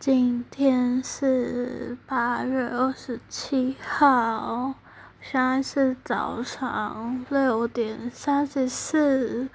[0.00, 4.74] 今天是八月二十七号，
[5.20, 9.48] 现在是早上六点三十四。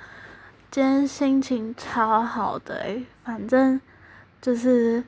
[0.70, 3.80] 今天心情超好的诶，反正
[4.42, 5.06] 就是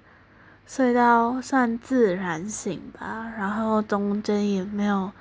[0.66, 5.12] 睡到算自然醒吧，然后中间也没有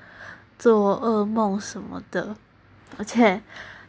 [0.57, 2.37] 做噩梦什么的，
[2.97, 3.43] 而且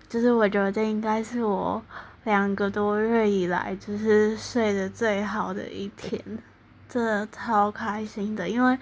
[0.10, 1.84] 就是我觉得这应该是我。
[2.26, 6.20] 两个多月以来，就是睡得最好的一天，
[6.90, 8.50] 真的超开心的。
[8.50, 8.78] 因为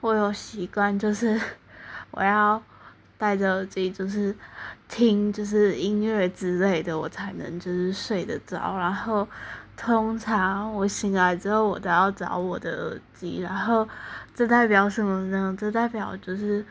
[0.00, 1.38] 我有习惯，就是
[2.12, 2.62] 我要
[3.18, 4.34] 戴着耳机，就是
[4.88, 8.78] 听就是音乐之类的，我才能就是睡得着。
[8.78, 9.26] 然后
[9.76, 13.40] 通常我醒来之后，我都要找我的耳机。
[13.42, 13.86] 然后
[14.34, 15.54] 这代表什么呢？
[15.58, 16.64] 这代表就是。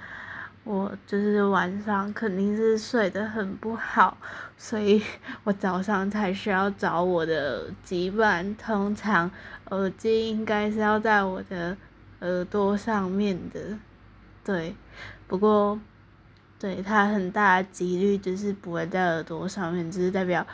[0.66, 4.18] 我就是晚上肯定是睡得很不好，
[4.58, 5.00] 所以
[5.46, 8.12] 我早上才需要找我的耳机。
[8.58, 9.30] 通常
[9.70, 11.78] 耳机应该是要在我的
[12.22, 13.78] 耳朵上面的，
[14.44, 14.76] 对。
[15.28, 15.80] 不过，
[16.58, 20.46] 对它很大的几率就是不会在耳朵上面，只是代表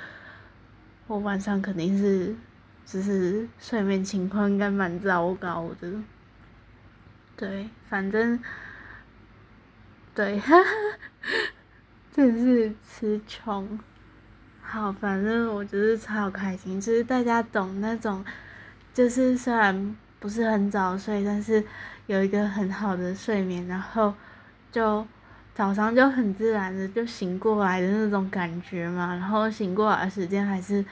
[1.07, 2.35] 我晚上肯定是，
[2.85, 5.89] 就是睡眠情况应该蛮糟糕的。
[7.37, 8.37] 对，反正。
[10.13, 10.69] 对，哈哈，
[12.11, 13.79] 真是词穷。
[14.61, 18.23] 好，反正我就是超开心，就是大家懂那种，
[18.93, 21.63] 就是虽然不是很早睡，但是
[22.07, 24.13] 有一个很好的睡眠，然后
[24.69, 25.05] 就
[25.55, 29.13] 早上就很自然的就醒过来的那种感觉嘛。
[29.15, 30.83] 然后醒过来的时间还是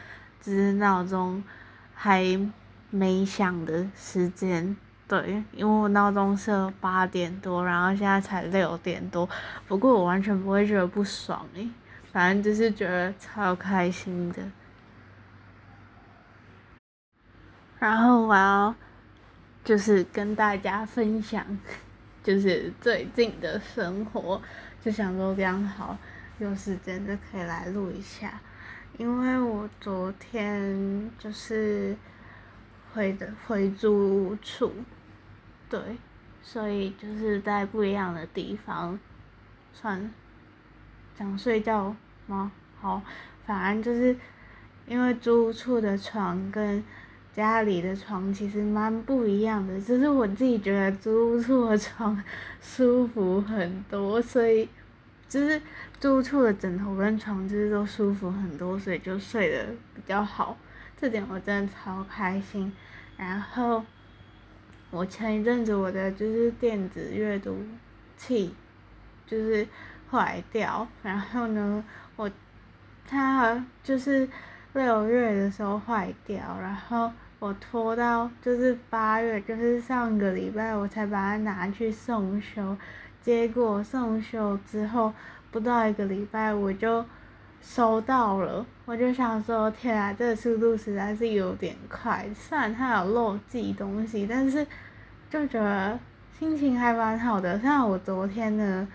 [0.41, 1.43] 就是闹钟
[1.93, 2.23] 还
[2.89, 4.77] 没响的时间。
[5.09, 9.27] 对，因为我闹钟设八点多，然后现在才六点多，
[9.67, 11.67] 不过我完全不会觉得不爽诶，
[12.11, 14.43] 反正就是觉得超开心的。
[17.79, 18.75] 然后我要
[19.63, 21.43] 就是跟大家分享，
[22.21, 24.39] 就是最近的生活，
[24.79, 25.97] 就想说刚好
[26.37, 28.39] 有时间就可以来录一下，
[28.99, 31.97] 因为我昨天就是
[32.93, 34.71] 回的回租处。
[35.69, 35.79] 对，
[36.41, 38.97] 所以就是在不一样的地方，
[39.71, 40.11] 算
[41.15, 42.51] 讲睡觉吗？
[42.81, 42.99] 好，
[43.45, 44.17] 反正就是
[44.87, 46.83] 因为租处的床跟
[47.31, 52.19] 家里的床其实蛮不一样的，就是我自己觉得租处的床
[52.59, 54.67] 舒服很多，所以
[55.27, 55.61] 就是
[55.99, 60.57] 租处的枕头跟床就是都舒服很多，所以就睡得比较好，
[60.97, 62.73] 这点我真的超开心，
[63.15, 63.85] 然后。
[64.91, 67.57] 我前一阵子我的就是电子阅读
[68.17, 68.53] 器
[69.27, 69.67] 就是
[70.09, 71.83] 坏掉，然后呢，
[72.15, 72.29] 我
[73.07, 74.27] 它就是
[74.73, 82.75] 六月的时候坏掉，然后我拖到就是八月，就是上个礼拜我才把它拿去送修，
[83.21, 85.13] 结果送修之后
[85.51, 87.05] 不到一个礼拜我就
[87.61, 94.65] 收到了，我就想说天啊，这个速度实在是有点快，虽然它有漏寄东西，但是。
[95.31, 95.99] 就觉得
[96.39, 98.87] 心情还蛮好的，像我昨天呢，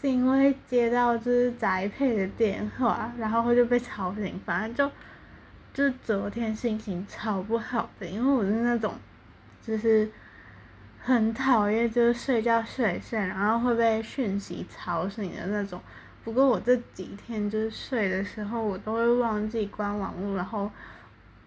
[0.00, 4.90] 是因为接到就是宅配的电话，然后就被吵醒，反正就，
[5.74, 8.94] 就昨天心情超不好的，因为我是那种，
[9.60, 10.10] 就是
[11.02, 15.78] 很讨厌就是睡觉睡睡，然后会被讯息吵醒的那种。
[16.24, 20.70] 不过我这几天就是睡的时候，我都会忘记关网络，然后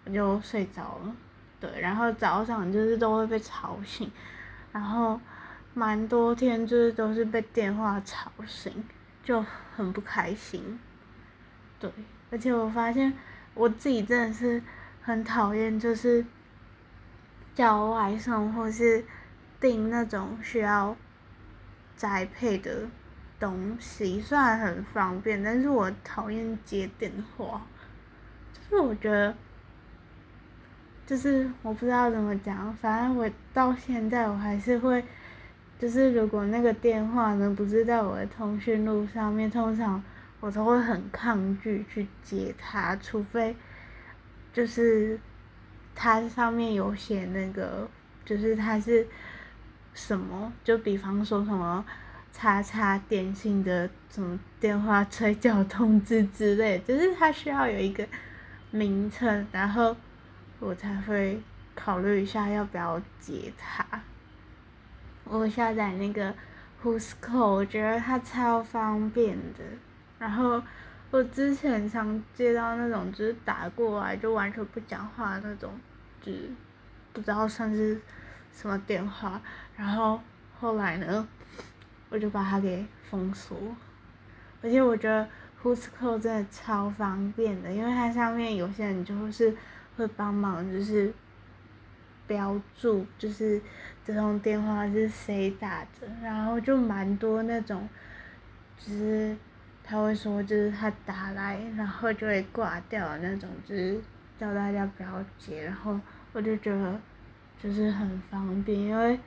[0.04, 1.16] 我就睡着了。
[1.60, 4.08] 对，然后早上就是都会被吵醒，
[4.70, 5.20] 然后
[5.74, 8.72] 蛮多天就是都是被电话吵醒，
[9.24, 9.44] 就
[9.74, 10.78] 很不开心。
[11.80, 11.90] 对，
[12.30, 13.12] 而且我发现
[13.54, 14.62] 我自己真的是
[15.02, 16.24] 很讨厌，就是
[17.52, 19.04] 叫外送或是
[19.58, 20.96] 订那种需要
[21.96, 22.86] 宅配的
[23.38, 27.66] 东西，虽然很方便，但是我讨厌接电话，
[28.52, 29.34] 就是我觉得。
[31.06, 35.02] 就是我不知道怎么讲，反正我到现在我还是会，
[35.78, 40.02] 就是如果那个电话呢不是在我的通讯录上面，通常
[40.38, 43.56] 我都会很抗拒去接它，除非
[44.52, 45.18] 就是
[45.94, 47.88] 它上面有写那个，
[48.26, 49.06] 就是它是
[49.94, 51.82] 什么，就比方说什么
[52.32, 58.06] 叉叉电信的什么电话催缴通知之类，就是它需要有一个
[58.70, 59.96] 名称，然后。
[60.60, 61.40] 我才会
[61.76, 63.86] 考虑一下要不要接它。
[65.22, 66.34] 我下载那个
[66.82, 69.62] Who's Call，我觉得它超方便的。
[70.18, 70.60] 然后
[71.12, 75.70] 我之前常接到那种就是打过来就完全不讲话那种，
[76.20, 76.50] 就是
[77.12, 78.00] 不知道算是
[78.52, 79.40] 什么电话，
[79.76, 80.20] 然后
[80.58, 81.28] 后来呢，
[82.10, 83.56] 我就把它给封锁。
[84.62, 85.28] 而且我觉得
[85.62, 89.54] Whoscall 真的超方便的，因为它上面有些人就是
[89.96, 91.12] 会帮忙，就是
[92.26, 93.60] 标注，就是
[94.04, 97.88] 这通电话是谁打的，然后就蛮多那种，
[98.76, 99.36] 就是
[99.84, 104.00] 他会说就是他打来，然后就会挂掉的那种，就是
[104.38, 106.00] 叫大家不要接，然后
[106.32, 107.00] 我就觉得
[107.62, 109.20] 就是很方便，因为。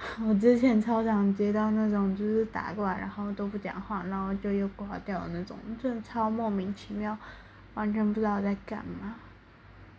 [0.24, 7.18] 我之前超常接到那种就是打过来，然后都不讲话，然后就又挂掉的那种，真超莫名其妙，
[7.74, 9.16] 完全不知道在干嘛。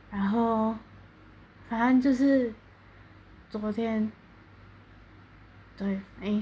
[0.10, 0.74] 然后，
[1.68, 2.54] 反正就是
[3.50, 4.10] 昨天，
[5.76, 6.42] 对，哎，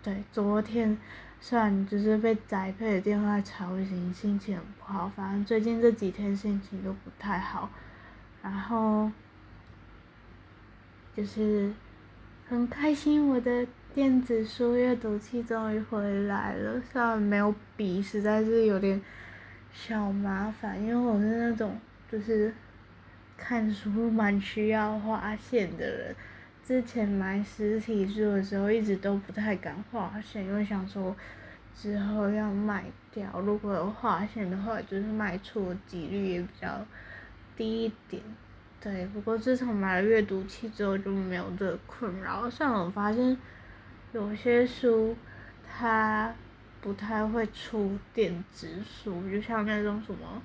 [0.00, 0.96] 对，昨天
[1.40, 5.08] 虽然就是被宅配的电话吵醒，心情很不好。
[5.08, 7.68] 反正最近这几天心情都不太好，
[8.40, 9.10] 然后
[11.16, 11.72] 就是。
[12.48, 16.80] 很开心，我的电子书阅读器终于回来了。
[16.80, 18.98] 虽然没有笔，实在是有点
[19.70, 21.78] 小麻烦，因为我是那种
[22.10, 22.50] 就是
[23.36, 26.16] 看书蛮需要划线的人。
[26.64, 31.14] 之前买实体书的时候，一直都不太敢划线，因为想说
[31.76, 36.86] 之后要卖掉，如果有划线的话，就是卖错几率也比较
[37.54, 38.22] 低一点。
[38.80, 42.48] 对，不过自从买了阅读器之后就没有这个困扰。
[42.48, 43.36] 虽然我发现
[44.12, 45.16] 有些书
[45.68, 46.32] 它
[46.80, 50.40] 不太会出电子书，就像那种什么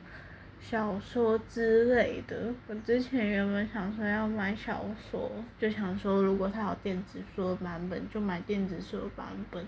[0.60, 2.52] 小说之类的。
[2.68, 9.64] 我之前原本想说要买小说，就想说如果它有电子书的版本就买电子书的版本，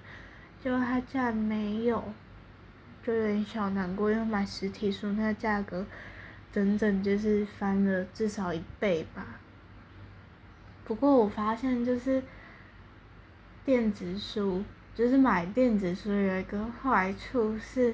[0.64, 2.04] 结果它竟然没有，
[3.04, 5.86] 就有点小难过，因为买实体书那个价格。
[6.56, 9.25] 整整就是翻了至少一倍吧。
[10.86, 12.24] 不过我发现就是
[13.66, 14.63] 电子书，
[14.96, 17.94] 就是买电子书有一个坏处是，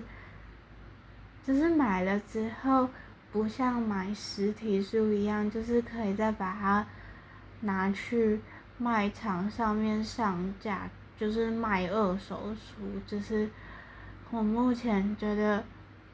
[1.44, 2.88] 就是买了之后
[3.32, 6.86] 不像买实体书一样，就是可以再把它
[7.62, 8.40] 拿去
[8.78, 10.88] 卖场上面上架，
[11.18, 12.84] 就是卖二手书。
[13.08, 13.50] 就是
[14.30, 15.64] 我目前觉得。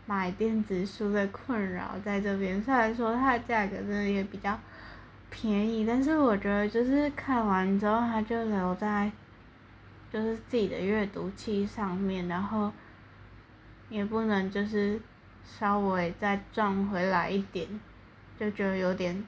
[0.07, 4.57] 买电子书的困扰在这边，虽然说它的价格真的也比较
[5.29, 9.11] 便宜，但是我觉得就是看完之后它就留在
[10.11, 12.71] 就是自己的阅读器上面，然后
[13.89, 14.97] 也不能就是
[15.43, 17.67] 稍微再赚回来一点，
[18.39, 19.21] 就觉得有点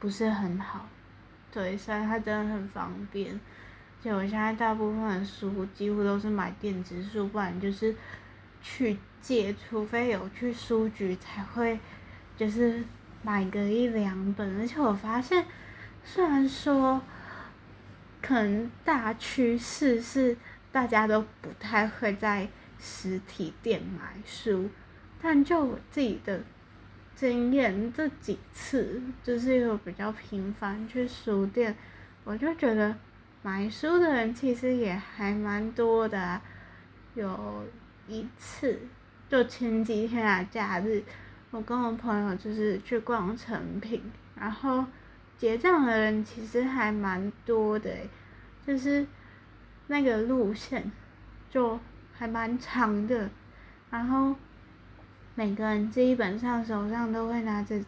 [0.00, 0.86] 不是很好。
[1.52, 3.40] 对，虽然它真的很方便，
[4.02, 7.94] 就我现在大部分的书几乎都是买电子书，不然就是
[8.64, 8.96] 去。
[9.26, 11.80] 借，除非有去书局才会，
[12.36, 12.84] 就是
[13.22, 14.60] 买个一两本。
[14.60, 15.46] 而且我发现，
[16.04, 17.00] 虽然说，
[18.20, 20.36] 可能大趋势是
[20.70, 22.46] 大家都不太会在
[22.78, 24.68] 实体店买书，
[25.22, 26.42] 但就我自己的
[27.16, 31.74] 经验，这几次就是有比较频繁去书店，
[32.24, 32.94] 我就觉得
[33.40, 36.38] 买书的人其实也还蛮多的。
[37.14, 37.64] 有
[38.08, 38.78] 一次。
[39.28, 41.02] 就前几天啊，假日，
[41.50, 44.00] 我跟我朋友就是去逛成品，
[44.36, 44.84] 然后
[45.36, 47.90] 结账的人其实还蛮多的，
[48.64, 49.04] 就是
[49.88, 50.92] 那个路线
[51.50, 51.80] 就
[52.12, 53.28] 还蛮长的，
[53.90, 54.36] 然后
[55.34, 57.82] 每个人基本上手上都会拿着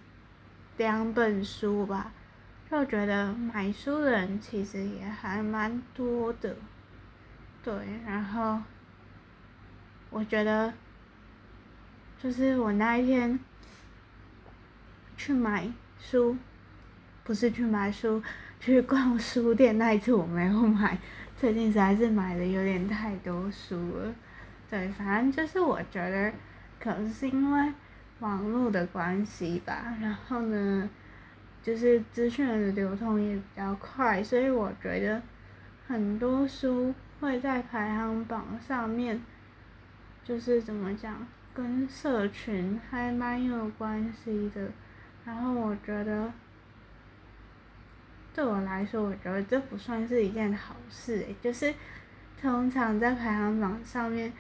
[0.79, 2.11] 两本书吧，
[2.69, 6.57] 就觉得买书的人其实也还蛮多的，
[7.63, 7.73] 对，
[8.05, 8.61] 然后
[10.17, 10.73] 我觉得。
[12.19, 13.39] 就是我那一天
[15.19, 15.69] 去买
[15.99, 16.35] 书，
[17.23, 18.23] 不是去买书，
[18.59, 20.97] 去逛书店那一次我没有买。
[21.37, 24.15] 最近实在是买的有点太多书了，
[24.69, 26.33] 对，反正就是我觉得
[26.81, 27.73] 可能是因为
[28.21, 30.89] 网络的关系吧，然后呢，
[31.63, 35.21] 就是资讯的流通也比较快，所以我觉得
[35.87, 39.21] 很多书会在排行榜上面，
[40.27, 41.25] 就是怎么讲？
[41.55, 44.69] 跟社群还蛮有关系的，
[45.25, 46.31] 然后我觉得，
[48.35, 51.73] 对我来说，我觉得这不算是一件好事，就是
[52.39, 54.31] 通常在排行榜上面，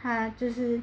[0.00, 0.80] 它就是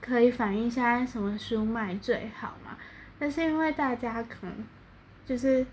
[0.00, 2.78] 可以反映现在什么书卖最好嘛，
[3.18, 4.64] 但是因为大家可能
[5.26, 5.66] 就是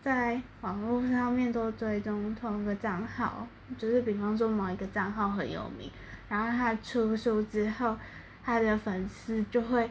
[0.00, 5.90] 在网络上面都追踪同一个账号，就是比方说某一个账号很有名。
[6.28, 7.96] 然后他出书之后，
[8.44, 9.90] 他的粉丝就会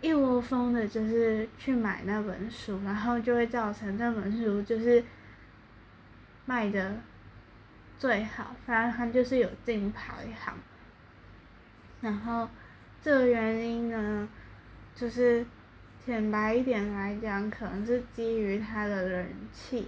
[0.00, 5.02] 一窝蜂的，就是去买那本书，然后就会造成那本书就是
[6.46, 6.96] 卖的
[7.98, 10.54] 最好，反正他就是有进排行。
[12.00, 12.48] 然后
[13.00, 14.28] 这个原因呢，
[14.94, 15.46] 就是
[16.04, 19.86] 浅白一点来讲，可能是基于他的人气。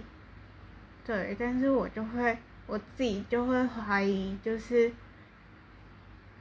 [1.05, 4.89] 对，但是我就会我自己就会怀疑，就是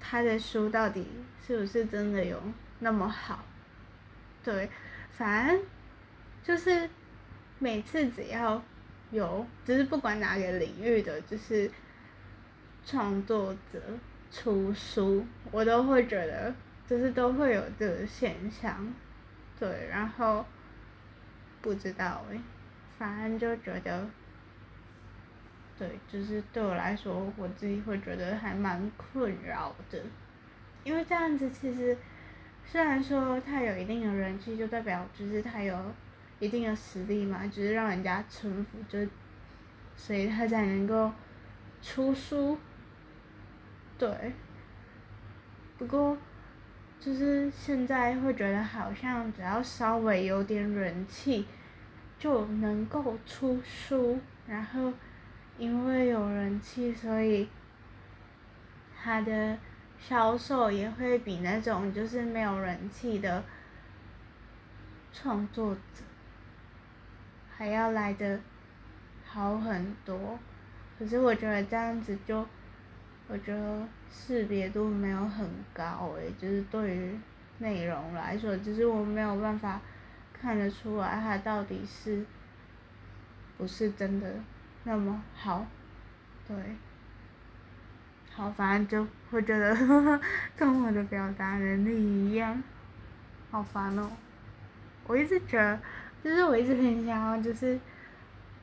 [0.07, 1.07] 他的书到底
[1.45, 2.39] 是不是真的有
[2.81, 3.43] 那么好？
[4.45, 4.69] 对，
[5.11, 5.63] 反正
[6.43, 6.91] 就是
[7.59, 8.63] 每次只要
[9.11, 11.71] 有，就是不管哪个领域的，就是
[12.85, 13.81] 创作者
[14.31, 16.55] 出书，我都会觉得
[16.87, 18.93] 就是都会有这个现象。
[19.59, 20.45] 对，然后
[21.63, 22.39] 不知道诶，
[22.99, 24.07] 反正就觉得。
[25.77, 30.01] 对，就是对我来说，我自己会觉得还蛮困扰的，
[30.85, 31.99] 因为这样子其实，
[32.65, 35.77] 虽然说他有一定的人气，就代表就是他有
[36.39, 39.01] 一定的实力嘛，就是让人家臣服，就
[39.97, 41.13] 所以他才能够
[41.83, 42.57] 出书。
[43.99, 44.33] 对。
[45.77, 46.17] 不过，
[47.01, 51.45] 就是现在会觉得好像只要稍微有点人气，
[52.17, 54.93] 就能够出书，然后。
[55.57, 57.49] 因为有人气，所以
[59.01, 59.57] 他的
[59.99, 63.45] 销售也会比那种就是没有人气的
[65.13, 66.03] 创作者
[67.57, 68.41] 还要来的
[69.25, 70.39] 好很多。
[70.99, 72.45] 可是我觉得这样子就，
[73.29, 77.19] 我觉得识别度没有很高诶，就是对于
[77.59, 79.81] 内容来说，就是我没有办法
[80.33, 82.25] 看得出来他到底是
[83.57, 84.35] 不是真的。
[84.87, 85.67] 那么好，
[86.47, 86.55] 对，
[88.35, 89.75] 好，反正就会觉得
[90.55, 92.63] 跟我的表达能力一样，
[93.51, 94.11] 好烦哦！
[95.07, 95.81] 我一直觉得，
[96.23, 97.81] 就是我一直很想要，就是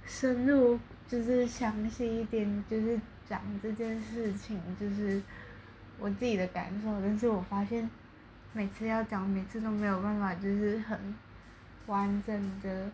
[0.05, 5.19] 深入，就是详细一点，就是讲这件事情，就是
[5.97, 7.01] 我自己的感受。
[7.01, 7.89] 但是我发现，
[8.53, 11.15] 每次要讲，每次都没有办法，就是很
[11.87, 12.91] 完整的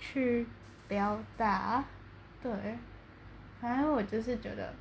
[0.00, 0.44] 去
[0.88, 1.84] 表达。
[2.42, 2.52] 对，
[3.60, 4.72] 反正我就是觉得，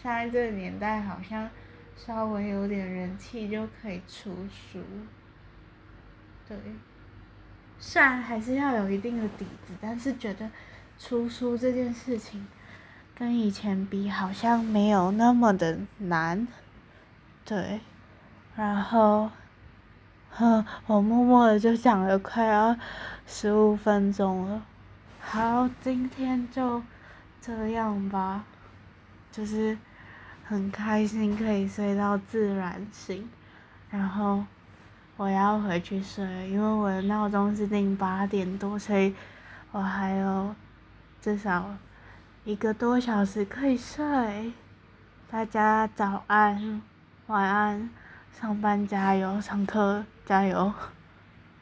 [0.00, 1.48] 现在这个年代好像
[1.96, 4.80] 稍微有点人气就可以出书。
[6.48, 6.56] 对，
[7.78, 10.48] 虽然还是要有一定的底子，但是觉得
[10.98, 12.46] 出书这件事情
[13.14, 16.46] 跟以前比好像没有那么的难。
[17.44, 17.80] 对，
[18.54, 19.28] 然后，
[20.30, 22.76] 呵，我默默的就讲了快要
[23.26, 24.62] 十五分钟了。
[25.20, 26.82] 好，今天就
[27.44, 28.44] 这样吧，
[29.32, 29.76] 就是
[30.44, 33.28] 很开心可以睡到自然醒，
[33.90, 34.44] 然后
[35.16, 39.12] 我要回去睡，因为我的闹钟是定八点多，所以
[39.72, 40.54] 我还有
[41.20, 41.74] 至少
[42.44, 44.52] 一个多小时可以睡。
[45.28, 46.80] 大家早安，
[47.26, 47.90] 晚安，
[48.38, 50.72] 上班加油，上课加油。